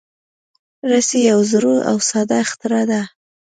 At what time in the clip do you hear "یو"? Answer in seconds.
1.31-1.39